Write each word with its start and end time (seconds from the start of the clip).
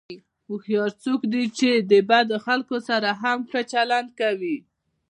هوښیار 0.47 0.91
څوک 1.03 1.21
دی 1.33 1.43
چې 1.57 1.69
د 1.91 1.93
بدو 2.09 2.37
خلکو 2.45 2.77
سره 2.89 3.09
هم 3.21 3.39
ښه 3.49 3.61
چلند 3.71 4.09
کوي. 4.19 4.57